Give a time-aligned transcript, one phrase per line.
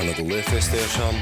[0.00, 1.14] Anadolu Efes'te yaşam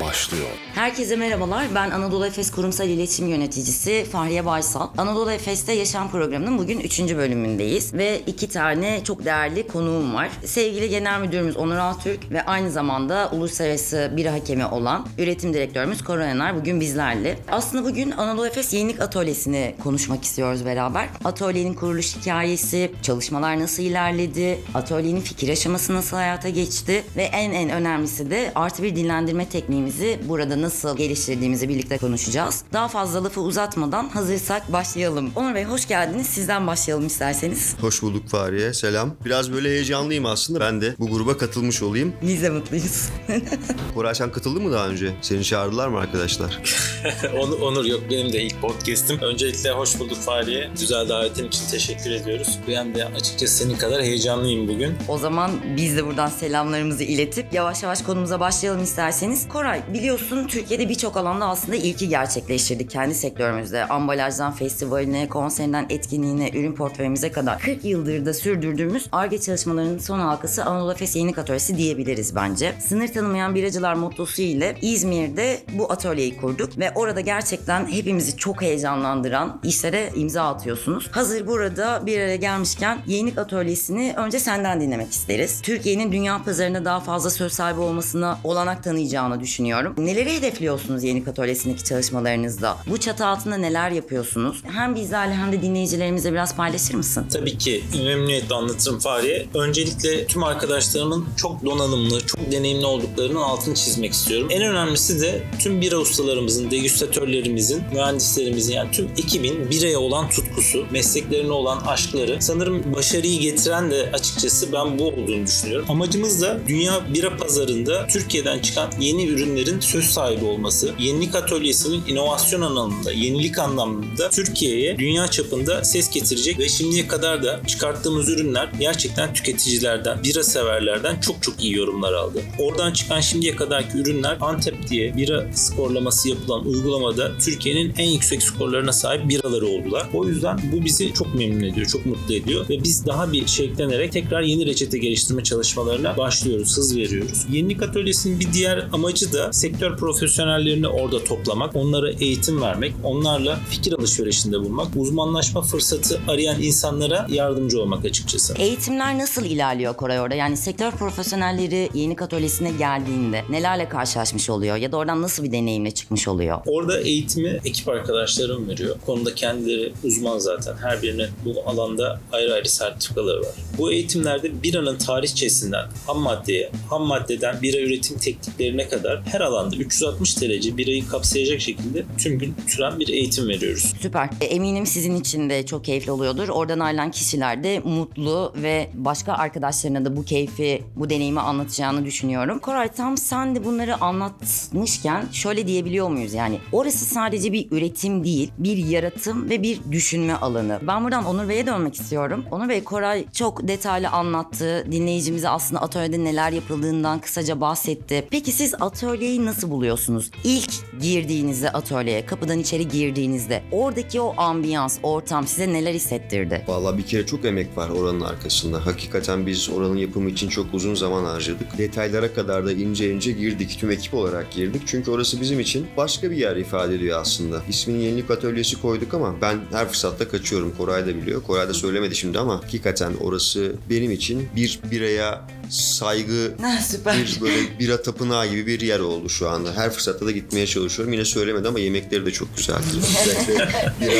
[0.00, 0.46] başlıyor.
[0.74, 1.66] Herkese merhabalar.
[1.74, 4.88] Ben Anadolu Efes Kurumsal İletişim Yöneticisi Fahriye Baysal.
[4.98, 7.00] Anadolu Efes'te Yaşam programının bugün 3.
[7.00, 7.94] bölümündeyiz.
[7.94, 10.28] Ve iki tane çok değerli konuğum var.
[10.44, 16.28] Sevgili Genel Müdürümüz Onur Altürk ve aynı zamanda Uluslararası bir hakemi olan Üretim Direktörümüz Koray
[16.28, 17.38] Yanar bugün bizlerle.
[17.50, 21.08] Aslında bugün Anadolu Efes Yenilik Atölyesi'ni konuşmak istiyoruz beraber.
[21.24, 27.70] Atölyenin kuruluş hikayesi, çalışmalar nasıl ilerledi, atölyenin fikir aşaması nasıl hayata geçti ve en en
[27.70, 32.62] önemlisi de artı bir dinlendirme tekniğimizi burada nasıl geliştirdiğimizi birlikte konuşacağız.
[32.72, 35.30] Daha fazla lafı uzatmadan hazırsak başlayalım.
[35.36, 36.26] Onur Bey hoş geldiniz.
[36.26, 37.76] Sizden başlayalım isterseniz.
[37.80, 38.74] Hoş bulduk Fahriye.
[38.74, 39.14] Selam.
[39.24, 40.60] Biraz böyle heyecanlıyım aslında.
[40.60, 42.12] Ben de bu gruba katılmış olayım.
[42.22, 43.08] Biz de mutluyuz.
[43.94, 45.12] Koray sen katıldın mı daha önce?
[45.22, 46.62] Seni çağırdılar mı arkadaşlar?
[47.40, 49.18] Onur, Onur yok benim de ilk podcast'im.
[49.20, 50.70] Öncelikle hoş bulduk Fahriye.
[50.80, 52.58] Güzel davetin için teşekkür ediyoruz.
[52.68, 54.94] Ben de açıkçası senin kadar heyecanlıyım bugün.
[55.08, 59.48] o zaman biz de buradan selamlarımızı iletip yavaş yavaş konumuza başlayalım isterseniz.
[59.66, 63.84] Koray biliyorsun Türkiye'de birçok alanda aslında ilki gerçekleştirdik kendi sektörümüzde.
[63.84, 70.64] Ambalajdan festivaline, konserinden etkinliğine, ürün portföyümüze kadar 40 yıldır da sürdürdüğümüz ARGE çalışmalarının son halkası
[70.64, 72.74] Anadolu Efes Yenilik Atölyesi diyebiliriz bence.
[72.80, 79.60] Sınır tanımayan biracılar mottosu ile İzmir'de bu atölyeyi kurduk ve orada gerçekten hepimizi çok heyecanlandıran
[79.64, 81.08] işlere imza atıyorsunuz.
[81.10, 85.62] Hazır burada bir araya gelmişken Yenilik Atölyesi'ni önce senden dinlemek isteriz.
[85.62, 89.55] Türkiye'nin dünya pazarında daha fazla söz sahibi olmasına olanak tanıyacağını düşünüyorum.
[89.98, 92.76] Neleri hedefliyorsunuz Yenilik Atölyesi'ndeki çalışmalarınızda?
[92.86, 94.62] Bu çatı altında neler yapıyorsunuz?
[94.72, 97.26] Hem bizlerle hem de dinleyicilerimizle biraz paylaşır mısın?
[97.32, 99.46] Tabii ki memnuniyetle anlatırım Fahriye.
[99.54, 104.48] Öncelikle tüm arkadaşlarımın çok donanımlı, çok deneyimli olduklarının altını çizmek istiyorum.
[104.50, 111.52] En önemlisi de tüm bira ustalarımızın, degüstatörlerimizin, mühendislerimizin yani tüm ekibin biraya olan tutkusu, mesleklerine
[111.52, 112.36] olan aşkları.
[112.40, 115.86] Sanırım başarıyı getiren de açıkçası ben bu olduğunu düşünüyorum.
[115.88, 120.90] Amacımız da dünya bira pazarında Türkiye'den çıkan yeni ürünlerin söz sahibi olması.
[120.98, 127.60] Yenilik atölyesinin inovasyon anlamında, yenilik anlamında Türkiye'ye dünya çapında ses getirecek ve şimdiye kadar da
[127.66, 132.42] çıkarttığımız ürünler gerçekten tüketicilerden, bira severlerden çok çok iyi yorumlar aldı.
[132.58, 138.92] Oradan çıkan şimdiye kadarki ürünler Antep diye bira skorlaması yapılan uygulamada Türkiye'nin en yüksek skorlarına
[138.92, 140.08] sahip biraları oldular.
[140.14, 144.12] O yüzden bu bizi çok memnun ediyor, çok mutlu ediyor ve biz daha bir şevklenerek
[144.12, 147.46] tekrar yeni reçete geliştirme çalışmalarına başlıyoruz, hız veriyoruz.
[147.50, 153.92] Yenilik atölyesinin bir diğer amacı da sektör profesyonellerini orada toplamak, onlara eğitim vermek, onlarla fikir
[153.92, 158.54] alışverişinde bulmak, uzmanlaşma fırsatı arayan insanlara yardımcı olmak açıkçası.
[158.58, 160.34] Eğitimler nasıl ilerliyor Koray orada?
[160.34, 164.76] Yani sektör profesyonelleri Yenilik Atölyesi'ne geldiğinde nelerle karşılaşmış oluyor?
[164.76, 166.58] Ya da oradan nasıl bir deneyimle çıkmış oluyor?
[166.66, 168.96] Orada eğitimi ekip arkadaşlarım veriyor.
[169.06, 170.76] Konuda kendileri uzman zaten.
[170.82, 173.54] Her birinin bu alanda ayrı ayrı sertifikaları var.
[173.78, 180.40] Bu eğitimlerde biranın tarihçesinden ham maddeye, ham maddeden bira üretim tekniklerine kadar her alanda 360
[180.40, 183.92] derece birayı kapsayacak şekilde tüm gün süren bir eğitim veriyoruz.
[184.00, 184.28] Süper.
[184.40, 186.48] E, Eminim sizin için de çok keyifli oluyordur.
[186.48, 192.58] Oradan ayrılan kişiler de mutlu ve başka arkadaşlarına da bu keyfi, bu deneyimi anlatacağını düşünüyorum.
[192.58, 196.58] Koray tam sen de bunları anlatmışken şöyle diyebiliyor muyuz yani?
[196.72, 200.78] Orası sadece bir üretim değil, bir yaratım ve bir düşünme alanı.
[200.82, 202.44] Ben buradan Onur Bey'e dönmek istiyorum.
[202.50, 204.86] Onur Bey, Koray çok detaylı anlattı.
[204.92, 208.26] Dinleyicimize aslında atölyede neler yapıldığından kısaca bahsetti.
[208.30, 208.74] Peki siz
[209.16, 210.30] atölyeyi nasıl buluyorsunuz?
[210.44, 216.64] İlk girdiğinizde atölyeye, kapıdan içeri girdiğinizde oradaki o ambiyans, ortam size neler hissettirdi?
[216.68, 218.86] Vallahi bir kere çok emek var oranın arkasında.
[218.86, 221.78] Hakikaten biz oranın yapımı için çok uzun zaman harcadık.
[221.78, 223.76] Detaylara kadar da ince ince girdik.
[223.80, 224.82] Tüm ekip olarak girdik.
[224.86, 227.62] Çünkü orası bizim için başka bir yer ifade ediyor aslında.
[227.68, 230.74] İsmini Yenilik Atölyesi koyduk ama ben her fırsatta kaçıyorum.
[230.78, 231.42] Koray da biliyor.
[231.42, 237.16] Koray da söylemedi şimdi ama hakikaten orası benim için bir biraya saygı Ha, süper.
[237.18, 239.76] bir böyle bira tapınağı gibi bir yer oldu şu anda.
[239.76, 241.12] Her fırsatta da gitmeye çalışıyorum.
[241.12, 242.82] Yine söylemedi ama yemekleri de çok güzeldi.
[244.00, 244.12] Bira,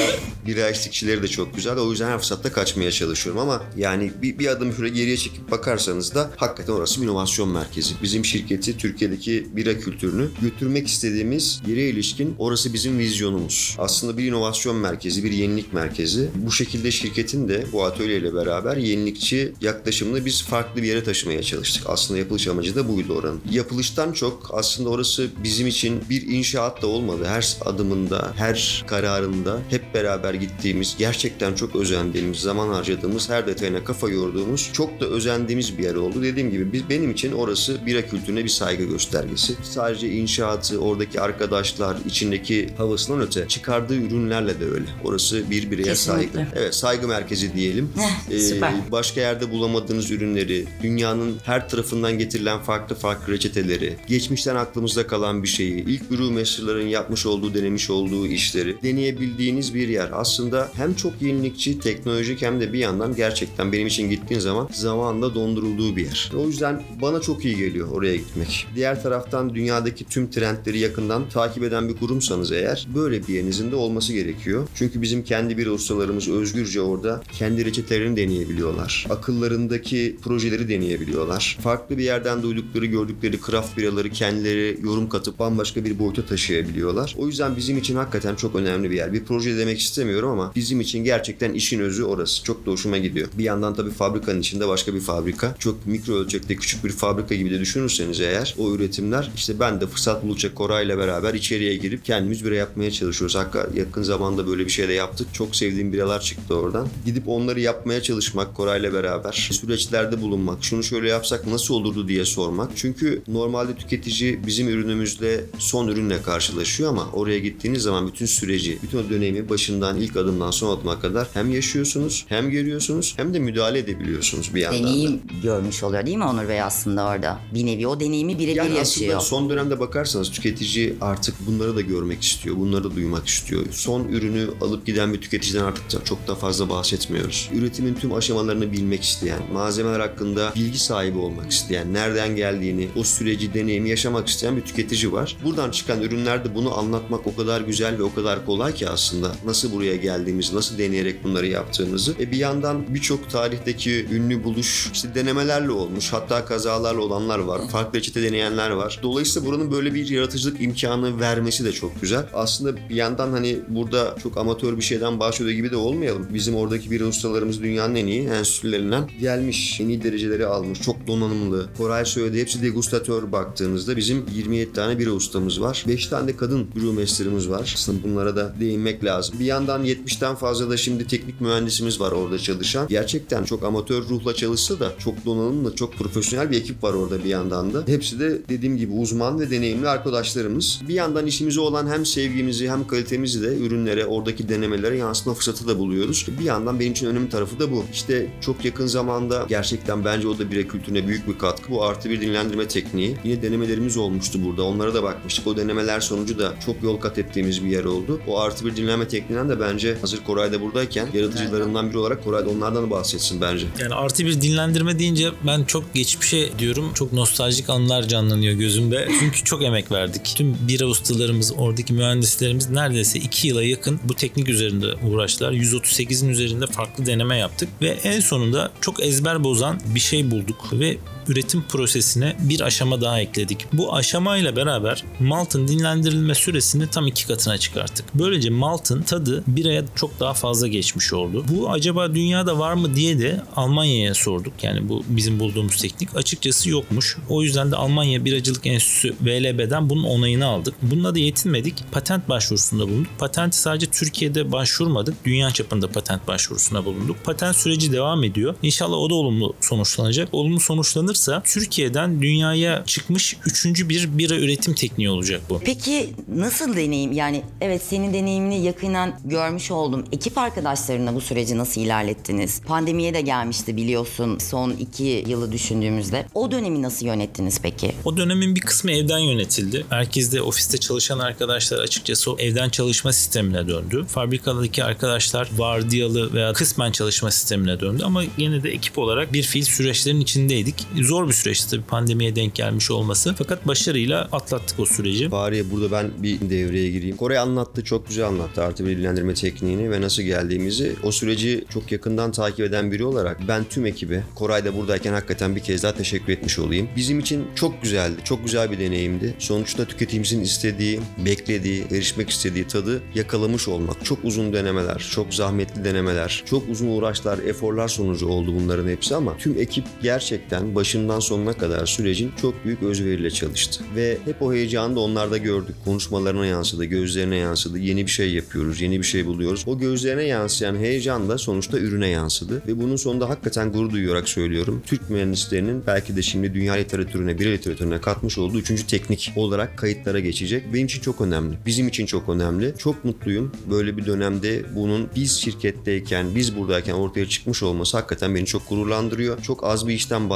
[0.46, 1.78] bira eşlikçileri de çok güzel.
[1.78, 6.14] O yüzden her fırsatta kaçmaya çalışıyorum ama yani bir, bir adım şöyle geriye çekip bakarsanız
[6.14, 7.94] da hakikaten orası bir inovasyon merkezi.
[8.02, 13.76] Bizim şirketi Türkiye'deki bira kültürünü götürmek istediğimiz yere ilişkin orası bizim vizyonumuz.
[13.78, 16.28] Aslında bir inovasyon merkezi, bir yenilik merkezi.
[16.34, 21.82] Bu şekilde şirketin de bu atölyeyle beraber yenilikçi yaklaşımını biz farklı bir yere taşımaya çalıştık.
[21.86, 23.40] Aslında yapılış amacı da buydu oranın.
[23.50, 27.24] Yapılıştan çok aslında orası bizim için bir inşaat da olmadı.
[27.26, 34.08] Her adımında, her kararında hep beraber gittiğimiz, gerçekten çok özendiğimiz, zaman harcadığımız, her detayına kafa
[34.08, 36.22] yorduğumuz, çok da özendiğimiz bir yer oldu.
[36.22, 39.54] Dediğim gibi biz, benim için orası bira kültürüne bir saygı göstergesi.
[39.62, 44.86] Sadece inşaatı, oradaki arkadaşlar, içindeki havasından öte çıkardığı ürünlerle de öyle.
[45.04, 46.32] Orası bir bireye Kesinlikle.
[46.32, 46.50] saygı.
[46.56, 47.88] Evet saygı merkezi diyelim.
[48.30, 48.74] Ee, süper.
[48.92, 55.42] başka yerde bulamadığınız ürünleri, dünyanın dünyanın her tarafından getirilen farklı farklı reçeteleri, geçmişten aklımızda kalan
[55.42, 60.08] bir şeyi, ilk brewmasterların yapmış olduğu, denemiş olduğu işleri deneyebildiğiniz bir yer.
[60.12, 65.34] Aslında hem çok yenilikçi, teknolojik hem de bir yandan gerçekten benim için gittiğin zaman zamanında
[65.34, 66.32] dondurulduğu bir yer.
[66.36, 68.66] O yüzden bana çok iyi geliyor oraya gitmek.
[68.74, 73.76] Diğer taraftan dünyadaki tüm trendleri yakından takip eden bir kurumsanız eğer böyle bir yerinizin de
[73.76, 74.68] olması gerekiyor.
[74.74, 79.06] Çünkü bizim kendi bir ustalarımız özgürce orada kendi reçetelerini deneyebiliyorlar.
[79.10, 81.15] Akıllarındaki projeleri deneyebiliyorlar.
[81.62, 87.14] Farklı bir yerden duydukları, gördükleri craft biraları kendileri yorum katıp bambaşka bir boyuta taşıyabiliyorlar.
[87.18, 89.12] O yüzden bizim için hakikaten çok önemli bir yer.
[89.12, 92.44] Bir proje demek istemiyorum ama bizim için gerçekten işin özü orası.
[92.44, 93.28] Çok da hoşuma gidiyor.
[93.38, 95.56] Bir yandan tabii fabrikanın içinde başka bir fabrika.
[95.58, 99.86] Çok mikro ölçekte küçük bir fabrika gibi de düşünürseniz eğer o üretimler işte ben de
[99.86, 103.36] fırsat buldukça Koray ile beraber içeriye girip kendimiz bira yapmaya çalışıyoruz.
[103.36, 105.28] Hakika yakın zamanda böyle bir şey de yaptık.
[105.32, 106.88] Çok sevdiğim biralar çıktı oradan.
[107.06, 109.48] Gidip onları yapmaya çalışmak Koray'la beraber.
[109.52, 110.64] Süreçlerde bulunmak.
[110.64, 112.70] Şunu şöyle yapsak nasıl olurdu diye sormak.
[112.76, 118.98] Çünkü normalde tüketici bizim ürünümüzle son ürünle karşılaşıyor ama oraya gittiğiniz zaman bütün süreci, bütün
[118.98, 123.78] o dönemi başından ilk adımdan son adıma kadar hem yaşıyorsunuz, hem görüyorsunuz, hem de müdahale
[123.78, 124.86] edebiliyorsunuz bir yandan da.
[124.88, 127.38] Deneyim görmüş oluyor değil mi Onur Bey aslında orada?
[127.54, 129.16] Bir nevi o deneyimi birebir Yani yaşıyor.
[129.16, 133.62] aslında son dönemde bakarsanız tüketici artık bunları da görmek istiyor, bunları da duymak istiyor.
[133.70, 137.50] Son ürünü alıp giden bir tüketiciden artık da çok da fazla bahsetmiyoruz.
[137.54, 143.54] Üretimin tüm aşamalarını bilmek isteyen, malzemeler hakkında bilgi sahibi olmak isteyen, nereden geldiğini, o süreci,
[143.54, 145.36] deneyimi yaşamak isteyen bir tüketici var.
[145.44, 149.32] Buradan çıkan ürünlerde bunu anlatmak o kadar güzel ve o kadar kolay ki aslında.
[149.44, 152.14] Nasıl buraya geldiğimizi, nasıl deneyerek bunları yaptığımızı.
[152.20, 156.12] E bir yandan birçok tarihteki ünlü buluş işte denemelerle olmuş.
[156.12, 157.68] Hatta kazalarla olanlar var.
[157.68, 159.00] Farklı reçete deneyenler var.
[159.02, 162.26] Dolayısıyla buranın böyle bir yaratıcılık imkanı vermesi de çok güzel.
[162.34, 166.28] Aslında bir yandan hani burada çok amatör bir şeyden bahsediyor gibi de olmayalım.
[166.34, 169.80] Bizim oradaki bir ustalarımız dünyanın en iyi enstitülerinden gelmiş.
[169.80, 170.78] En iyi dereceleri almış.
[170.86, 171.66] Çok donanımlı.
[171.78, 175.84] Koray söyledi hepsi degustatör baktığınızda bizim 27 tane bira ustamız var.
[175.88, 177.72] 5 tane de kadın brewmaster'ımız var.
[177.74, 179.40] Aslında bunlara da değinmek lazım.
[179.40, 182.88] Bir yandan 70'ten fazla da şimdi teknik mühendisimiz var orada çalışan.
[182.88, 187.28] Gerçekten çok amatör ruhla çalışsa da çok donanımlı, çok profesyonel bir ekip var orada bir
[187.28, 187.82] yandan da.
[187.86, 190.80] Hepsi de dediğim gibi uzman ve deneyimli arkadaşlarımız.
[190.88, 195.78] Bir yandan işimize olan hem sevgimizi hem kalitemizi de ürünlere, oradaki denemelere yansıtma fırsatı da
[195.78, 196.26] buluyoruz.
[196.40, 197.84] Bir yandan benim için önemli tarafı da bu.
[197.92, 201.70] İşte çok yakın zamanda gerçekten bence o da bire kültürüne büyük bir katkı.
[201.70, 203.16] Bu artı bir dinlendirme tekniği.
[203.24, 204.62] Yine denemelerimiz olmuştu burada.
[204.62, 205.46] Onlara da bakmıştık.
[205.46, 208.20] O denemeler sonucu da çok yol kat ettiğimiz bir yer oldu.
[208.28, 212.50] O artı bir dinlenme tekniğinden de bence hazır Koray'da buradayken yaratıcılarından biri olarak Koray da
[212.50, 213.66] onlardan da bahsetsin bence.
[213.78, 216.92] Yani artı bir dinlendirme deyince ben çok geçmişe diyorum.
[216.94, 219.08] Çok nostaljik anlar canlanıyor gözümde.
[219.20, 220.34] Çünkü çok emek verdik.
[220.36, 225.52] Tüm bira ustalarımız, oradaki mühendislerimiz neredeyse 2 yıla yakın bu teknik üzerinde uğraştılar.
[225.52, 231.15] 138'in üzerinde farklı deneme yaptık ve en sonunda çok ezber bozan bir şey bulduk いう
[231.28, 233.66] üretim prosesine bir aşama daha ekledik.
[233.72, 238.06] Bu aşamayla beraber maltın dinlendirilme süresini tam iki katına çıkarttık.
[238.14, 241.44] Böylece maltın tadı biraya çok daha fazla geçmiş oldu.
[241.48, 244.52] Bu acaba dünyada var mı diye de Almanya'ya sorduk.
[244.62, 247.16] Yani bu bizim bulduğumuz teknik açıkçası yokmuş.
[247.28, 250.74] O yüzden de Almanya Biracılık Enstitüsü VLB'den bunun onayını aldık.
[250.82, 251.74] Bununla da yetinmedik.
[251.92, 253.12] Patent başvurusunda bulunduk.
[253.18, 255.24] Patenti sadece Türkiye'de başvurmadık.
[255.24, 257.16] Dünya çapında patent başvurusuna bulunduk.
[257.24, 258.54] Patent süreci devam ediyor.
[258.62, 260.28] İnşallah o da olumlu sonuçlanacak.
[260.32, 265.60] Olumlu sonuçlanır alınırsa Türkiye'den dünyaya çıkmış üçüncü bir bira üretim tekniği olacak bu.
[265.64, 267.12] Peki nasıl deneyim?
[267.12, 270.04] Yani evet senin deneyimini yakından görmüş oldum.
[270.12, 272.60] Ekip arkadaşlarına bu süreci nasıl ilerlettiniz?
[272.66, 276.26] Pandemiye de gelmişti biliyorsun son iki yılı düşündüğümüzde.
[276.34, 277.92] O dönemi nasıl yönettiniz peki?
[278.04, 279.86] O dönemin bir kısmı evden yönetildi.
[279.90, 284.04] Herkeste ofiste çalışan arkadaşlar açıkçası evden çalışma sistemine döndü.
[284.08, 289.62] Fabrikadaki arkadaşlar vardiyalı veya kısmen çalışma sistemine döndü ama yine de ekip olarak bir fiil
[289.62, 290.74] süreçlerin içindeydik.
[291.06, 293.34] Zor bir süreçti tabii pandemiye denk gelmiş olması.
[293.38, 295.28] Fakat başarıyla atlattık o süreci.
[295.28, 297.16] Fahriye burada ben bir devreye gireyim.
[297.16, 300.96] Kore anlattı, çok güzel anlattı artı bir bilgilendirme tekniğini ve nasıl geldiğimizi.
[301.02, 305.60] O süreci çok yakından takip eden biri olarak ben tüm ekibe Koray'da buradayken hakikaten bir
[305.60, 306.88] kez daha teşekkür etmiş olayım.
[306.96, 309.34] Bizim için çok güzeldi, çok güzel bir deneyimdi.
[309.38, 314.04] Sonuçta tüketicimizin istediği, beklediği, erişmek istediği tadı yakalamış olmak.
[314.04, 319.36] Çok uzun denemeler, çok zahmetli denemeler, çok uzun uğraşlar, eforlar sonucu oldu bunların hepsi ama
[319.36, 323.84] tüm ekip gerçekten başından sonuna kadar sürecin çok büyük özveriyle çalıştı.
[323.96, 325.74] Ve hep o heyecanı da onlarda gördük.
[325.84, 327.78] Konuşmalarına yansıdı, gözlerine yansıdı.
[327.78, 329.64] Yeni bir şey yapıyoruz, yeni bir şey buluyoruz.
[329.66, 332.62] O gözlerine yansıyan heyecan da sonuçta ürüne yansıdı.
[332.66, 334.82] Ve bunun sonunda hakikaten gurur duyuyarak söylüyorum.
[334.86, 340.20] Türk mühendislerinin belki de şimdi dünya literatürüne, bir literatürüne katmış olduğu üçüncü teknik olarak kayıtlara
[340.20, 340.74] geçecek.
[340.74, 341.56] Benim için çok önemli.
[341.66, 342.74] Bizim için çok önemli.
[342.78, 343.52] Çok mutluyum.
[343.70, 349.42] Böyle bir dönemde bunun biz şirketteyken, biz buradayken ortaya çıkmış olması hakikaten beni çok gururlandırıyor.
[349.42, 350.30] Çok az bir işten tüketicilikten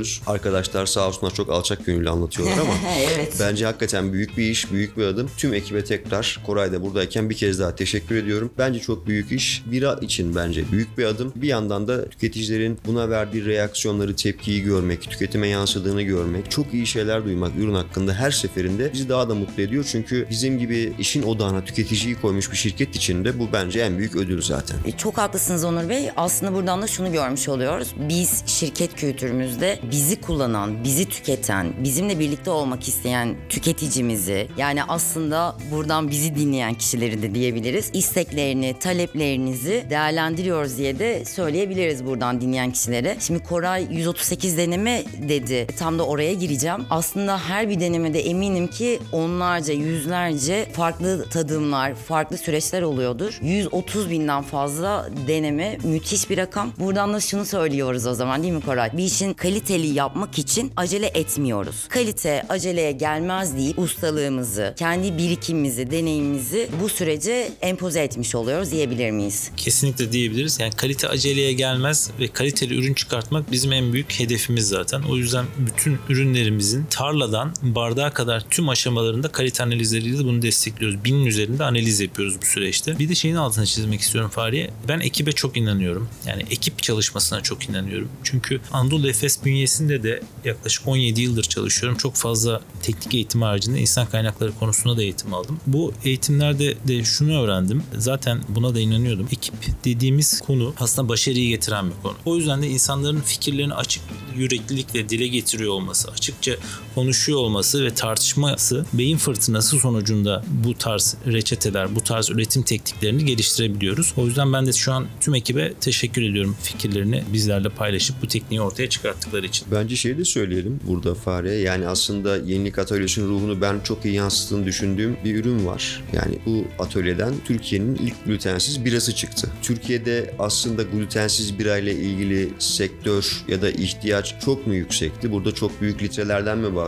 [0.00, 0.20] bahsetmiyoruz.
[0.26, 2.72] Arkadaşlar sağ olsunlar çok alçak gönüllü anlatıyorlar ama
[3.14, 3.36] Evet.
[3.40, 5.30] bence hakikaten büyük bir iş, büyük bir adım.
[5.36, 8.50] Tüm ekibe tekrar Koray da buradayken bir kez daha teşekkür ediyorum.
[8.58, 9.62] Bence çok büyük iş.
[9.66, 11.32] Bira için bence büyük bir adım.
[11.36, 17.24] Bir yandan da tüketicilerin buna verdiği reaksiyonları, tepkiyi görmek, tüketime yansıdığını görmek, çok iyi şeyler
[17.24, 19.84] duymak ürün hakkında her seferinde bizi daha da mutlu ediyor.
[19.92, 24.16] Çünkü bizim gibi işin odağına tüketiciyi koymuş bir şirket için de bu bence en büyük
[24.16, 24.76] ödül zaten.
[24.86, 26.10] E, Çok haklısınız Onur Bey.
[26.16, 27.94] Aslında buradan da şunu görmüş oluyoruz.
[28.08, 36.10] Biz şirket kültürümüzde bizi kullanan, bizi tüketen, bizimle birlikte olmak isteyen tüketicimizi yani aslında buradan
[36.10, 37.90] bizi dinleyen kişileri de diyebiliriz.
[37.92, 43.16] İsteklerini, taleplerinizi değerlendiriyoruz diye de söyleyebiliriz buradan dinleyen kişilere.
[43.20, 45.66] Şimdi Koray 138 deneme dedi.
[45.78, 46.84] Tam da oraya gireceğim.
[46.90, 53.38] Aslında her bir denemede eminim ki onlarca, yüzlerce farklı tadımlar, farklı süreçler oluyordur.
[53.42, 56.72] 130 binden fazla deneme müthiş bir rakam.
[56.78, 58.90] Buradan da şunu söylüyoruz o zaman değil mi Koray?
[58.92, 59.34] Bir işin
[59.66, 61.88] kaliteli yapmak için acele etmiyoruz.
[61.88, 69.50] Kalite aceleye gelmez deyip ustalığımızı, kendi birikimimizi, deneyimimizi bu sürece empoze etmiş oluyoruz diyebilir miyiz?
[69.56, 70.60] Kesinlikle diyebiliriz.
[70.60, 75.02] Yani kalite aceleye gelmez ve kaliteli ürün çıkartmak bizim en büyük hedefimiz zaten.
[75.02, 81.04] O yüzden bütün ürünlerimizin tarladan bardağa kadar tüm aşamalarında kalite analizleriyle bunu destekliyoruz.
[81.04, 82.98] Binin üzerinde analiz yapıyoruz bu süreçte.
[82.98, 84.70] Bir de şeyin altını çizmek istiyorum Fahriye.
[84.88, 86.08] Ben ekibe çok inanıyorum.
[86.26, 88.08] Yani ekip çalışmasına çok inanıyorum.
[88.24, 91.98] Çünkü Anadolu Efes bünyesinde de yaklaşık 17 yıldır çalışıyorum.
[91.98, 95.60] Çok fazla teknik eğitim haricinde insan kaynakları konusunda da eğitim aldım.
[95.66, 97.82] Bu eğitimlerde de şunu öğrendim.
[97.98, 99.28] Zaten buna da inanıyordum.
[99.32, 102.14] Ekip dediğimiz konu aslında başarıyı getiren bir konu.
[102.24, 104.02] O yüzden de insanların fikirlerini açık
[104.36, 106.52] yüreklilikle dile getiriyor olması, açıkça
[106.96, 114.12] konuşuyor olması ve tartışması beyin fırtınası sonucunda bu tarz reçeteler, bu tarz üretim tekniklerini geliştirebiliyoruz.
[114.16, 118.60] O yüzden ben de şu an tüm ekibe teşekkür ediyorum fikirlerini bizlerle paylaşıp bu tekniği
[118.60, 119.66] ortaya çıkarttıkları için.
[119.70, 121.54] Bence şey de söyleyelim burada Fare.
[121.54, 126.04] Yani aslında yenilik atölyesinin ruhunu ben çok iyi yansıttığını düşündüğüm bir ürün var.
[126.12, 129.48] Yani bu atölyeden Türkiye'nin ilk glutensiz birası çıktı.
[129.62, 135.32] Türkiye'de aslında glutensiz birayla ilgili sektör ya da ihtiyaç çok mu yüksekti?
[135.32, 136.85] Burada çok büyük litrelerden mi bahsediyoruz?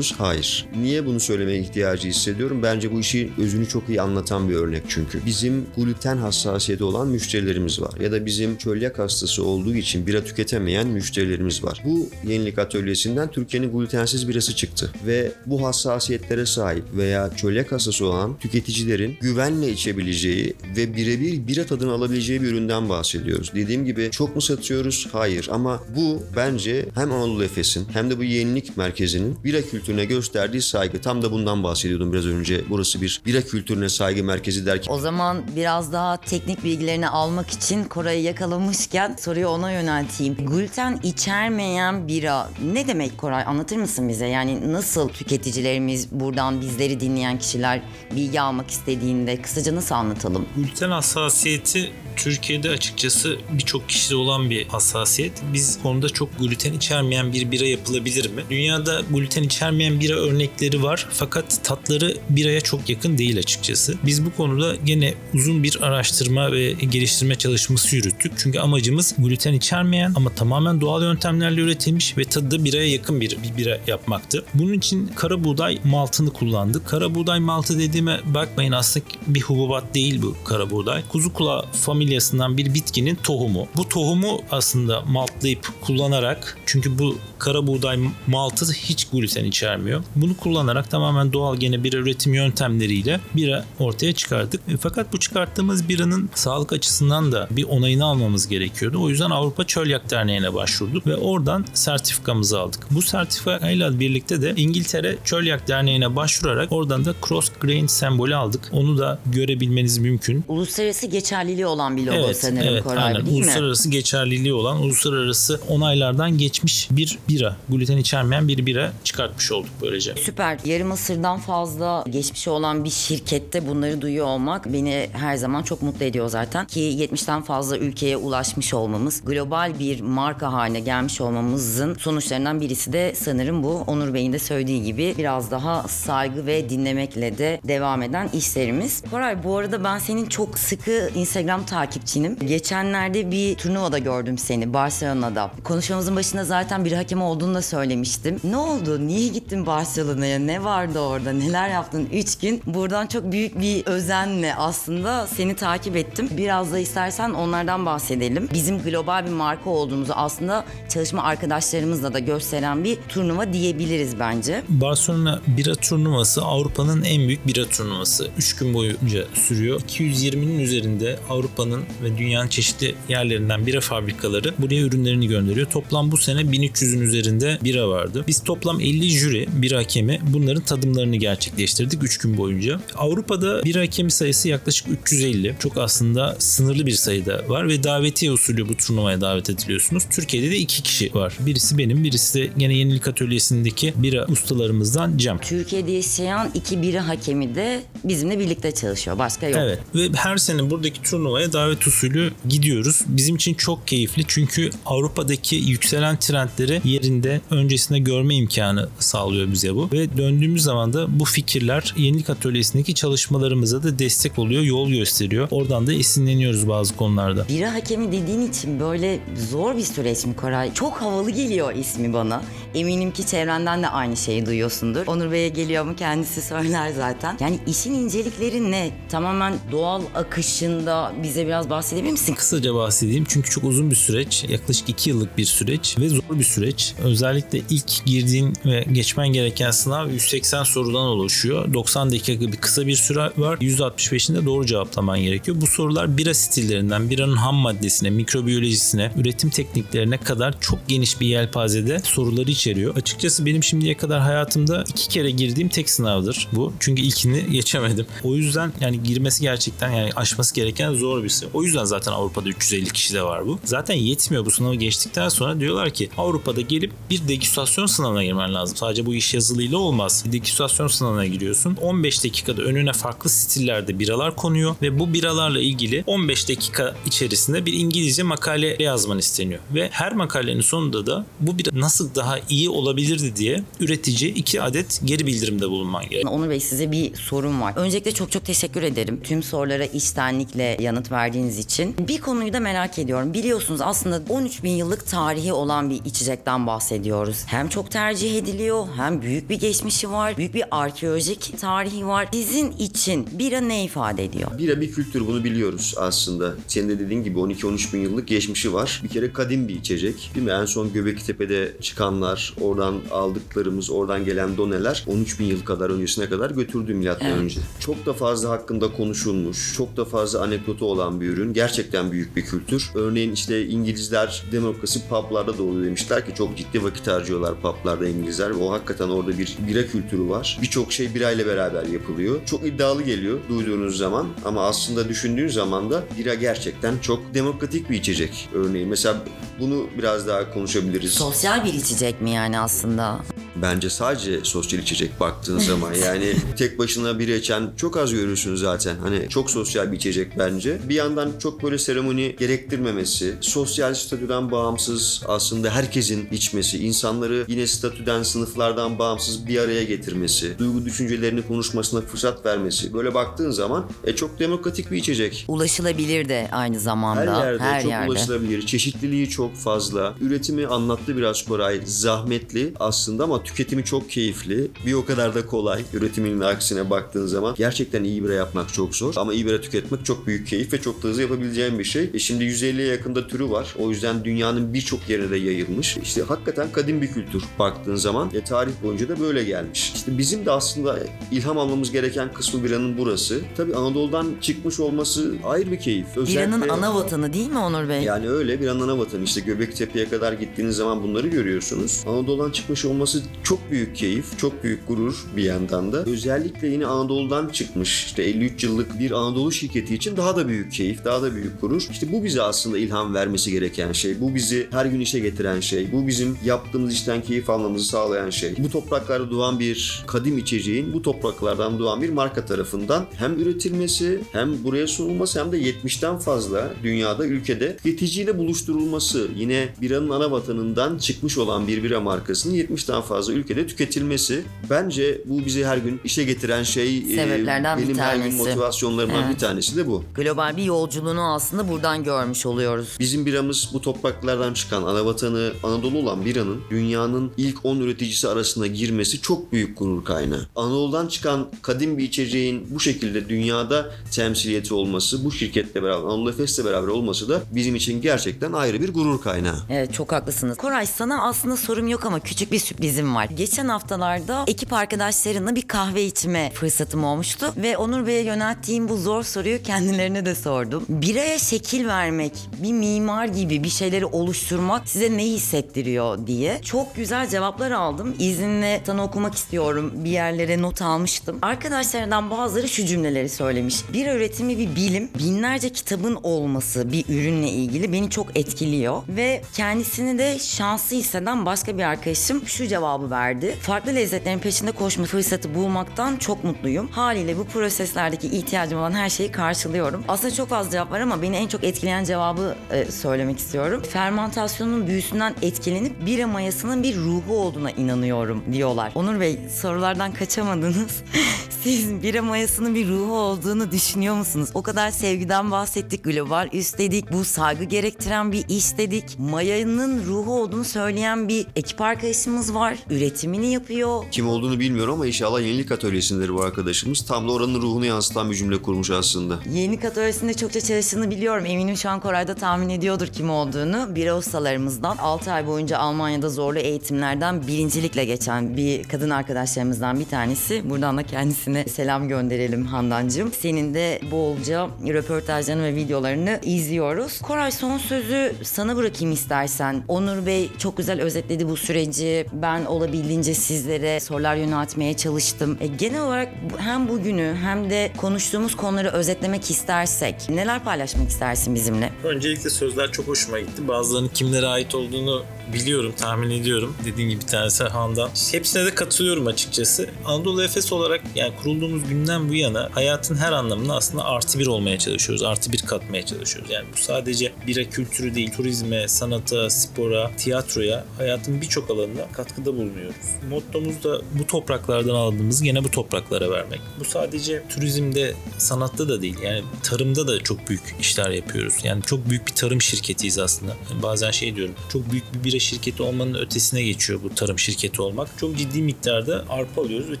[0.18, 0.66] Hayır.
[0.82, 2.62] Niye bunu söylemeye ihtiyacı hissediyorum?
[2.62, 5.26] Bence bu işin özünü çok iyi anlatan bir örnek çünkü.
[5.26, 8.00] Bizim gluten hassasiyeti olan müşterilerimiz var.
[8.00, 11.82] Ya da bizim çölyak hastası olduğu için bira tüketemeyen müşterilerimiz var.
[11.84, 14.90] Bu yenilik atölyesinden Türkiye'nin glutensiz birası çıktı.
[15.06, 21.92] Ve bu hassasiyetlere sahip veya çölyak hastası olan tüketicilerin güvenle içebileceği ve birebir bira tadını
[21.92, 23.52] alabileceği bir üründen bahsediyoruz.
[23.54, 25.08] Dediğim gibi çok mu satıyoruz?
[25.12, 30.62] Hayır ama bu bence hem Anadolu Efes'in hem de bu yenilik merkezinin bira kültürüne gösterdiği
[30.62, 31.00] saygı.
[31.00, 32.64] Tam da bundan bahsediyordum biraz önce.
[32.68, 34.92] Burası bir bira kültürüne saygı merkezi derken.
[34.92, 40.34] O zaman biraz daha teknik bilgilerini almak için Koray'ı yakalamışken soruyu ona yönelteyim.
[40.34, 43.42] Gluten içermeyen bira ne demek Koray?
[43.46, 44.26] Anlatır mısın bize?
[44.26, 47.80] Yani nasıl tüketicilerimiz buradan bizleri dinleyen kişiler
[48.16, 50.46] bilgi almak istediğinde kısaca nasıl anlatalım?
[50.56, 55.42] Gluten hassasiyeti Türkiye'de açıkçası birçok kişide olan bir hassasiyet.
[55.52, 58.42] Biz konuda çok gluten içermeyen bir bira yapılabilir mi?
[58.50, 63.94] Dünyada gluten içermeyen bira örnekleri var fakat tatları biraya çok yakın değil açıkçası.
[64.06, 68.32] Biz bu konuda gene uzun bir araştırma ve geliştirme çalışması yürüttük.
[68.36, 73.30] Çünkü amacımız gluten içermeyen ama tamamen doğal yöntemlerle üretilmiş ve tadı da biraya yakın bir,
[73.30, 74.44] bir bira yapmaktı.
[74.54, 76.88] Bunun için kara buğday maltını kullandık.
[76.88, 81.02] Kara buğday maltı dediğime bakmayın aslında bir hububat değil bu kara buğday.
[81.08, 83.66] Kuzu kulağı familyasından bir bitkinin tohumu.
[83.76, 90.02] Bu tohumu aslında maltlayıp kullanarak çünkü bu kara buğday maltı hiç gluten içermiyor.
[90.16, 94.60] Bunu kullanarak tamamen doğal gene bir üretim yöntemleriyle bira ortaya çıkardık.
[94.68, 98.98] E, Fakat bu çıkarttığımız biranın sağlık açısından da bir onayını almamız gerekiyordu.
[99.02, 102.86] O yüzden Avrupa Çölyak Derneği'ne başvurduk ve oradan sertifikamızı aldık.
[102.90, 108.60] Bu sertifikayla birlikte de İngiltere Çölyak Derneği'ne başvurarak oradan da cross grain sembolü aldık.
[108.72, 110.44] Onu da görebilmeniz mümkün.
[110.48, 113.26] Uluslararası geçerliliği olan bir logo Evet, sanırım evet Koray aynen.
[113.26, 113.44] değil mi?
[113.44, 120.14] Uluslararası geçerliliği olan, uluslararası onaylardan geçmiş bir bira, gluten içermeyen bir bira çıkartmış olduk böylece.
[120.16, 120.58] Süper.
[120.64, 126.04] Yarım asırdan fazla geçmişi olan bir şirkette bunları duyuyor olmak beni her zaman çok mutlu
[126.04, 126.66] ediyor zaten.
[126.66, 133.14] Ki 70'ten fazla ülkeye ulaşmış olmamız, global bir marka haline gelmiş olmamızın sonuçlarından birisi de
[133.14, 133.84] sanırım bu.
[133.86, 139.02] Onur Bey'in de söylediği gibi biraz daha saygı ve dinlemekle de devam eden işlerimiz.
[139.10, 142.36] Koray bu arada ben senin çok sıkı Instagram takipçinim.
[142.38, 145.50] Geçenlerde bir turnuvada gördüm seni Barcelona'da.
[145.64, 148.40] Konuşmamızın başında zaten bir hakem olduğunu da söylemiştim.
[148.44, 148.93] Ne oldu?
[148.98, 150.38] Niye gittin Barcelona'ya?
[150.38, 151.32] Ne vardı orada?
[151.32, 152.08] Neler yaptın?
[152.12, 152.62] 3 gün.
[152.66, 156.28] Buradan çok büyük bir özenle aslında seni takip ettim.
[156.36, 158.48] Biraz da istersen onlardan bahsedelim.
[158.54, 164.62] Bizim global bir marka olduğumuzu aslında çalışma arkadaşlarımızla da gösteren bir turnuva diyebiliriz bence.
[164.68, 168.28] Barcelona bira turnuvası Avrupa'nın en büyük bira turnuvası.
[168.38, 169.80] 3 gün boyunca sürüyor.
[169.80, 175.66] 220'nin üzerinde Avrupa'nın ve dünyanın çeşitli yerlerinden bira fabrikaları buraya ürünlerini gönderiyor.
[175.70, 178.24] Toplam bu sene 1300'ün üzerinde bira vardı.
[178.26, 182.80] Biz toplam 50 jüri, bir hakemi bunların tadımlarını gerçekleştirdik 3 gün boyunca.
[182.94, 185.54] Avrupa'da bir hakemi sayısı yaklaşık 350.
[185.58, 190.04] Çok aslında sınırlı bir sayıda var ve davetiye usulü bu turnuvaya davet ediliyorsunuz.
[190.10, 191.36] Türkiye'de de iki kişi var.
[191.40, 195.38] Birisi benim, birisi de gene Yenilik Atölyesi'ndeki bira ustalarımızdan Cem.
[195.38, 199.18] Türkiye'de yaşayan iki bira hakemi de bizimle birlikte çalışıyor.
[199.18, 199.58] Başka yok.
[199.60, 203.00] Evet ve her sene buradaki turnuvaya davet usulü gidiyoruz.
[203.06, 209.88] Bizim için çok keyifli çünkü Avrupa'daki yükselen trendleri yerinde öncesinde görme imkanı sağlıyor bize bu.
[209.92, 215.48] Ve döndüğümüz zaman da bu fikirler Yenilik Atölyesi'ndeki çalışmalarımıza da destek oluyor, yol gösteriyor.
[215.50, 217.48] Oradan da esinleniyoruz bazı konularda.
[217.48, 220.74] Bira hakemi dediğin için böyle zor bir süreç mi Koray?
[220.74, 222.42] Çok havalı geliyor ismi bana.
[222.74, 225.06] Eminim ki çevrenden de aynı şeyi duyuyorsundur.
[225.06, 227.36] Onur Bey'e geliyor mu kendisi söyler zaten.
[227.40, 228.90] Yani işin incelikleri ne?
[229.08, 232.34] Tamamen doğal akışında bize biraz bahsedebilir misin?
[232.34, 234.44] Kısaca bahsedeyim çünkü çok uzun bir süreç.
[234.48, 236.94] Yaklaşık 2 yıllık bir süreç ve zor bir süreç.
[237.02, 241.74] Özellikle ilk girdiğin ve geçmen gereken sınav 180 sorudan oluşuyor.
[241.74, 243.58] 90 dakika bir kısa bir süre var.
[243.58, 245.56] %65'inde doğru cevaplaman gerekiyor.
[245.60, 252.00] Bu sorular bira stillerinden, biranın ham maddesine, mikrobiyolojisine, üretim tekniklerine kadar çok geniş bir yelpazede
[252.04, 252.96] soruları içeriyor.
[252.96, 256.72] Açıkçası benim şimdiye kadar hayatımda iki kere girdiğim tek sınavdır bu.
[256.80, 258.06] Çünkü ilkini geçemedim.
[258.22, 261.50] O yüzden yani girmesi gerçekten yani aşması gereken zor bir sınav.
[261.54, 263.58] O yüzden zaten Avrupa'da 350 kişi de var bu.
[263.64, 268.76] Zaten yetmiyor bu sınavı geçtikten sonra diyorlar ki Avrupa'da gelip bir degüstasyon sınavına girmen lazım.
[268.76, 270.24] Sadece bu iş yazılıyla olmaz.
[270.32, 271.76] Degüstasyon sınavına giriyorsun.
[271.82, 277.72] 15 dakikada önüne farklı stillerde biralar konuyor ve bu biralarla ilgili 15 dakika içerisinde bir
[277.72, 279.60] İngilizce makale yazman isteniyor.
[279.74, 285.00] Ve her makalenin sonunda da bu bir nasıl daha iyi olabilirdi diye üretici iki adet
[285.04, 286.32] geri bildirimde bulunman gerekiyor.
[286.32, 287.72] Onur Bey size bir sorum var.
[287.76, 289.20] Öncelikle çok çok teşekkür ederim.
[289.24, 291.94] Tüm sorulara içtenlikle yanıt verdiğiniz için.
[292.08, 293.34] Bir konuyu da merak ediyorum.
[293.34, 297.42] Biliyorsunuz aslında 13 bin yıllık tarihi olan bir içecekten bahsediyoruz.
[297.46, 300.36] Hem çok tercih ediliyor hem büyük bir geçmişi var.
[300.36, 302.28] Büyük bir arkeolojik tarihi var.
[302.32, 304.58] Sizin için bira ne ifade ediyor?
[304.58, 306.54] Bira bir kültür bunu biliyoruz aslında.
[306.68, 309.00] Senin de dediğin gibi 12-13 bin yıllık geçmişi var.
[309.04, 310.30] Bir kere kadim bir içecek.
[310.34, 310.52] Değil mi?
[310.52, 316.50] En son Göbeklitepe'de çıkanlar, oradan aldıklarımız, oradan gelen doneler 13 bin yıl kadar öncesine kadar
[316.50, 317.38] götürdü milattan Evet.
[317.40, 317.60] önce.
[317.80, 321.52] Çok da fazla hakkında konuşulmuş, çok da fazla anekdotu olan bir ürün.
[321.52, 322.90] Gerçekten büyük bir kültür.
[322.94, 328.50] Örneğin işte İngilizler demokrasi publarda doğuyor demişler ki çok ciddi vakit harcıyorlar publarda İngilizler.
[328.50, 330.58] O hakikaten orada bir bira kültürü var.
[330.62, 332.40] Birçok şey birayla beraber yapılıyor.
[332.46, 337.96] Çok iddialı geliyor duyduğunuz zaman ama aslında düşündüğün zaman da bira gerçekten çok demokratik bir
[337.96, 338.48] içecek.
[338.54, 339.16] Örneğin mesela
[339.60, 341.12] bunu biraz daha konuşabiliriz.
[341.12, 343.18] Sosyal bir içecek mi yani aslında?
[343.56, 348.96] Bence sadece sosyal içecek baktığın zaman yani tek başına biri içen çok az görürsün zaten.
[348.96, 350.78] Hani çok sosyal bir içecek bence.
[350.88, 358.22] Bir yandan çok böyle seremoni gerektirmemesi, sosyal statüden bağımsız aslında herkesin içmesi, insanları yine statüden,
[358.22, 362.94] sınıflardan bağımsız bir araya getirmesi, duygu düşüncelerini konuşmasına fırsat vermesi.
[362.94, 365.44] Böyle baktığın zaman e, çok demokratik bir içecek.
[365.48, 367.44] Ulaşılabilir de aynı Her zamanda.
[367.46, 368.10] yerde çok yerde.
[368.10, 368.66] ulaşılabilir.
[368.66, 370.14] Çeşitliliği çok fazla.
[370.20, 371.80] Üretimi anlattı biraz Koray.
[371.84, 374.70] Zahmetli aslında ama tüketimi çok keyifli.
[374.86, 375.82] Bir o kadar da kolay.
[375.92, 379.14] Üretiminin aksine baktığın zaman gerçekten iyi bira yapmak çok zor.
[379.16, 382.10] Ama iyi bira tüketmek çok büyük keyif ve çok da hızlı yapabileceğin bir şey.
[382.14, 383.74] E şimdi 150'ye yakında türü var.
[383.78, 385.96] O yüzden dünyanın birçok yerine de yayılmış.
[385.96, 388.30] İşte hakikaten kadim bir kültür baktığın zaman.
[388.34, 389.92] E, tarih boyunca da böyle gelmiş.
[389.94, 390.98] İşte bizim de aslında
[391.30, 393.40] ilham almamız gereken kısmı biranın burası.
[393.56, 396.06] Tabii Anadolu'dan çıkmış olması ayrı bir keyif.
[396.16, 398.02] Biranın Özellikle- ana vatanı değil mi Onur Bey?
[398.02, 402.04] yani öyle bir ana vatan işte Göbektepe'ye kadar gittiğiniz zaman bunları görüyorsunuz.
[402.06, 406.04] Anadolu'dan çıkmış olması çok büyük keyif, çok büyük gurur bir yandan da.
[406.04, 411.04] Özellikle yine Anadolu'dan çıkmış işte 53 yıllık bir Anadolu şirketi için daha da büyük keyif,
[411.04, 411.86] daha da büyük gurur.
[411.90, 414.20] İşte bu bize aslında ilham vermesi gereken şey.
[414.20, 415.92] Bu bizi her gün işe getiren şey.
[415.92, 418.54] Bu bizim yaptığımız işten keyif almamızı sağlayan şey.
[418.58, 424.64] Bu topraklarda doğan bir kadim içeceğin bu topraklardan doğan bir marka tarafından hem üretilmesi hem
[424.64, 429.28] buraya sunulması hem de 70'ten fazla dünyada ülkede tüketiciyle buluşturulması.
[429.36, 434.42] Yine biranın ana vatanından çıkmış olan bir bira markasının 70'ten fazla fazla ülkede tüketilmesi.
[434.70, 438.38] Bence bu bizi her gün işe getiren şey e, Sebeplerden bir benim her gün tanesi.
[438.38, 440.04] motivasyonlarımdan bir tanesi de bu.
[440.14, 442.96] Global bir yolculuğunu aslında buradan görmüş oluyoruz.
[443.00, 448.66] Bizim biramız bu topraklardan çıkan ana vatanı Anadolu olan biranın dünyanın ilk 10 üreticisi arasına
[448.66, 450.46] girmesi çok büyük gurur kaynağı.
[450.56, 456.64] Anadolu'dan çıkan kadim bir içeceğin bu şekilde dünyada temsiliyeti olması, bu şirketle beraber, Anadolu Efes'le
[456.64, 459.58] beraber olması da bizim için gerçekten ayrı bir gurur kaynağı.
[459.70, 460.56] Evet çok haklısınız.
[460.56, 463.13] Koray sana aslında sorum yok ama küçük bir sürprizim var.
[463.22, 469.22] Geçen haftalarda ekip arkadaşlarımla bir kahve içme fırsatım olmuştu ve Onur Bey'e yönelttiğim bu zor
[469.22, 470.84] soruyu kendilerine de sordum.
[470.88, 477.28] Biraya şekil vermek, bir mimar gibi bir şeyleri oluşturmak size ne hissettiriyor diye çok güzel
[477.28, 478.14] cevaplar aldım.
[478.18, 479.92] İzinle sana okumak istiyorum.
[479.94, 481.38] Bir yerlere not almıştım.
[481.42, 483.76] Arkadaşlardan bazıları şu cümleleri söylemiş.
[483.92, 490.18] Bir üretimi bir bilim, binlerce kitabın olması bir ürünle ilgili beni çok etkiliyor ve kendisini
[490.18, 493.56] de şanslı hisseden başka bir arkadaşım şu cevabı verdi.
[493.60, 496.88] Farklı lezzetlerin peşinde koşma fırsatı bulmaktan çok mutluyum.
[496.88, 500.04] Haliyle bu proseslerdeki ihtiyacım olan her şeyi karşılıyorum.
[500.08, 503.82] Aslında çok fazla cevap var ama beni en çok etkileyen cevabı e, söylemek istiyorum.
[503.90, 508.92] Fermentasyonun büyüsünden etkilenip bira mayasının bir ruhu olduğuna inanıyorum diyorlar.
[508.94, 511.02] Onur Bey sorulardan kaçamadınız.
[511.64, 514.48] Siz bira mayasının bir ruhu olduğunu düşünüyor musunuz?
[514.54, 516.04] O kadar sevgiden bahsettik.
[516.04, 517.12] Global üst dedik.
[517.12, 519.18] Bu saygı gerektiren bir iş dedik.
[519.18, 522.78] Mayanın ruhu olduğunu söyleyen bir ekip arkadaşımız var.
[522.94, 524.04] Üretimini yapıyor.
[524.10, 527.06] Kim olduğunu bilmiyorum ama inşallah yenilik atölyesindedir bu arkadaşımız.
[527.06, 529.38] Tam da oranın ruhunu yansıtan bir cümle kurmuş aslında.
[529.52, 531.46] Yeni kategorisinde çokça çalıştığını biliyorum.
[531.46, 533.94] Eminim şu an Koray'da tahmin ediyordur kim olduğunu.
[533.94, 540.70] Bira ustalarımızdan 6 ay boyunca Almanya'da zorlu eğitimlerden birincilikle geçen bir kadın arkadaşlarımızdan bir tanesi.
[540.70, 543.32] Buradan da kendisine selam gönderelim Handancığım.
[543.32, 547.20] Senin de bolca röportajlarını ve videolarını izliyoruz.
[547.20, 549.84] Koray son sözü sana bırakayım istersen.
[549.88, 552.26] Onur Bey çok güzel özetledi bu süreci.
[552.32, 555.58] Ben olabildiğince sizlere sorular yöneltmeye çalıştım.
[555.60, 561.92] E, genel olarak hem bugünü hem de konuştuğumuz konuları özetlemek istersek neler paylaşmak istersin bizimle?
[562.04, 563.68] Öncelikle sözler çok hoşuma gitti.
[563.68, 566.76] Bazılarının kimlere ait olduğunu biliyorum, tahmin ediyorum.
[566.84, 568.10] Dediğim gibi bir tanesi Handan.
[568.32, 569.88] Hepsine de katılıyorum açıkçası.
[570.04, 574.78] Anadolu Efes olarak yani kurulduğumuz günden bu yana hayatın her anlamında aslında artı bir olmaya
[574.78, 575.22] çalışıyoruz.
[575.22, 576.50] Artı bir katmaya çalışıyoruz.
[576.50, 582.96] Yani bu sadece bira kültürü değil, turizme, sanata, spora, tiyatroya, hayatın birçok alanına katkıda bulunuyoruz.
[583.30, 586.60] Mottomuz da bu topraklardan aldığımızı gene bu topraklara vermek.
[586.80, 589.16] Bu sadece turizmde, sanatta da değil.
[589.22, 591.54] Yani tarımda da çok büyük işler yapıyoruz.
[591.64, 593.56] Yani çok büyük bir tarım şirketiyiz aslında.
[593.70, 594.54] Yani bazen şey diyorum.
[594.72, 598.08] Çok büyük bir bira şirketi olmanın ötesine geçiyor bu tarım şirketi olmak.
[598.18, 600.00] Çok ciddi miktarda arpa alıyoruz ve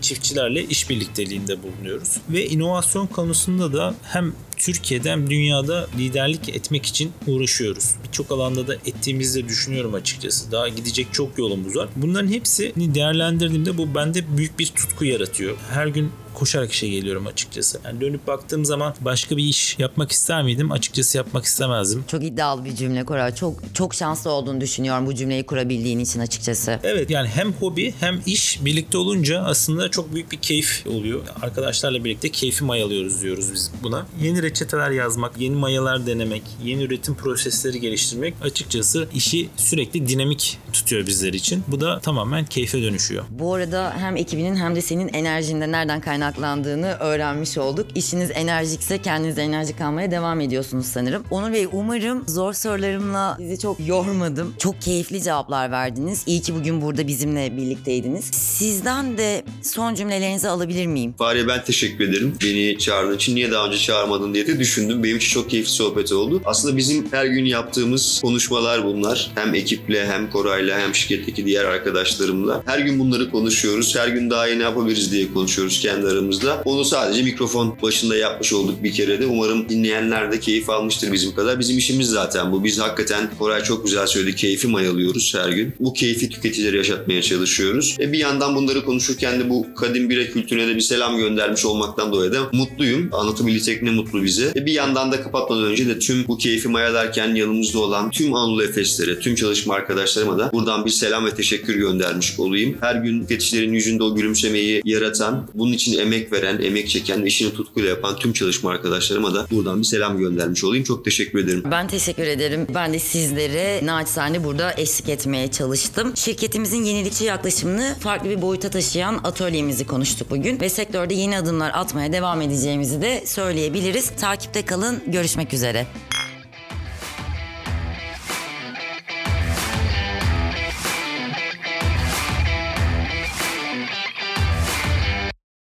[0.00, 2.16] çiftçilerle iş birlikteliğinde bulunuyoruz.
[2.28, 7.90] Ve inovasyon konusunda da hem Türkiye'de hem dünyada liderlik etmek için uğraşıyoruz.
[8.06, 10.52] Birçok alanda da ettiğimizi de düşünüyorum açıkçası.
[10.52, 11.88] Daha gidecek çok yolumuz var.
[11.96, 15.56] Bunların hepsini değerlendirdiğimde bu bende büyük bir tutku yaratıyor.
[15.70, 17.80] Her gün koşarak işe geliyorum açıkçası.
[17.84, 20.72] Yani dönüp baktığım zaman başka bir iş yapmak ister miydim?
[20.72, 22.04] Açıkçası yapmak istemezdim.
[22.08, 23.34] Çok iddialı bir cümle Koray.
[23.34, 26.80] Çok çok şanslı olduğunu düşünüyorum bu cümleyi kurabildiğin için açıkçası.
[26.82, 31.22] Evet yani hem hobi hem iş birlikte olunca aslında çok büyük bir keyif oluyor.
[31.42, 34.06] Arkadaşlarla birlikte keyfi mayalıyoruz diyoruz biz buna.
[34.22, 41.06] Yeni reçeteler yazmak, yeni mayalar denemek, yeni üretim prosesleri geliştirmek açıkçası işi sürekli dinamik tutuyor
[41.06, 41.64] bizler için.
[41.68, 43.24] Bu da tamamen keyfe dönüşüyor.
[43.30, 47.86] Bu arada hem ekibinin hem de senin enerjinde nereden kaynaklandığını öğrenmiş olduk.
[47.94, 51.24] İşiniz enerjikse kendiniz enerjik kalmaya devam ediyorsunuz sanırım.
[51.30, 54.54] Onur Bey umarım zor sorularımla sizi çok yormadım.
[54.58, 56.22] Çok keyifli cevaplar verdiniz.
[56.26, 58.24] İyi ki bugün burada bizimle birlikteydiniz.
[58.24, 61.14] Sizden de son cümlelerinizi alabilir miyim?
[61.18, 62.34] Fahriye ben teşekkür ederim.
[62.42, 65.02] Beni çağırdığın için niye daha önce çağırmadın diye de düşündüm.
[65.04, 66.42] Benim için çok keyifli sohbet oldu.
[66.44, 69.30] Aslında bizim her gün yaptığımız konuşmalar bunlar.
[69.34, 72.62] Hem ekiple hem Koray'la hem şirketteki diğer arkadaşlarımla.
[72.66, 73.96] Her gün bunları konuşuyoruz.
[73.96, 76.62] Her gün daha iyi ne yapabiliriz diye konuşuyoruz kendi aramızda.
[76.64, 79.26] Onu sadece mikrofon başında yapmış olduk bir kere de.
[79.26, 81.60] Umarım dinleyenler de keyif almıştır bizim kadar.
[81.60, 82.64] Bizim işimiz zaten bu.
[82.64, 84.36] Biz hakikaten Koray çok güzel söyledi.
[84.36, 85.74] Keyfi mayalıyoruz her gün.
[85.80, 87.96] Bu keyfi tüketicilere yaşatmaya çalışıyoruz.
[88.00, 92.12] E bir yandan bunları konuşurken de bu kadim bira kültürüne de bir selam göndermiş olmaktan
[92.12, 93.08] dolayı da mutluyum.
[93.12, 94.52] Anlatabilsek ne mutlu bize.
[94.56, 98.64] E bir yandan da kapatmadan önce de tüm bu keyfi mayalarken yanımızda olan tüm Anadolu
[98.64, 102.76] Efeslere, tüm çalışma arkadaşlarıma da buradan bir selam ve teşekkür göndermiş olayım.
[102.80, 107.90] Her gün tüketicilerin yüzünde o gülümsemeyi yaratan, bunun için emek veren, emek çeken, işini tutkuyla
[107.90, 110.84] yapan tüm çalışma arkadaşlarıma da buradan bir selam göndermiş olayım.
[110.84, 111.62] Çok teşekkür ederim.
[111.70, 112.66] Ben teşekkür ederim.
[112.74, 116.16] Ben de sizlere naçizane burada eşlik etmeye çalıştım.
[116.16, 120.60] Şirketimizin yenilikçi yaklaşımını farklı bir boyuta taşıyan atölyemizi konuştuk bugün.
[120.60, 124.10] Ve sektörde yeni adımlar atmaya devam edeceğimizi de söyleyebiliriz.
[124.20, 125.02] Takipte kalın.
[125.06, 125.86] Görüşmek üzere.